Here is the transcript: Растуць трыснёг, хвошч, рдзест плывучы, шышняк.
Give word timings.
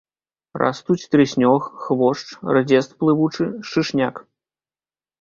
Растуць 0.61 1.05
трыснёг, 1.15 1.61
хвошч, 1.83 2.25
рдзест 2.57 2.99
плывучы, 2.99 3.51
шышняк. 3.73 4.15